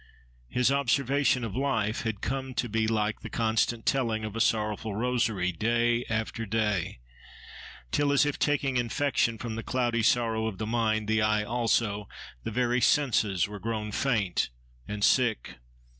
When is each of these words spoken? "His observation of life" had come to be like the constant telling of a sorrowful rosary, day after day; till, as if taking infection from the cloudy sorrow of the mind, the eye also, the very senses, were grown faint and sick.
"His 0.49 0.71
observation 0.71 1.43
of 1.43 1.55
life" 1.55 2.01
had 2.01 2.21
come 2.21 2.55
to 2.55 2.67
be 2.67 2.87
like 2.87 3.19
the 3.21 3.29
constant 3.29 3.85
telling 3.85 4.25
of 4.25 4.35
a 4.35 4.41
sorrowful 4.41 4.95
rosary, 4.95 5.51
day 5.51 6.05
after 6.09 6.43
day; 6.47 6.97
till, 7.91 8.11
as 8.11 8.25
if 8.25 8.39
taking 8.39 8.77
infection 8.77 9.37
from 9.37 9.53
the 9.57 9.61
cloudy 9.61 10.01
sorrow 10.01 10.47
of 10.47 10.57
the 10.57 10.65
mind, 10.65 11.07
the 11.07 11.21
eye 11.21 11.43
also, 11.43 12.09
the 12.43 12.49
very 12.49 12.81
senses, 12.81 13.47
were 13.47 13.59
grown 13.59 13.91
faint 13.91 14.49
and 14.87 15.03
sick. 15.03 15.57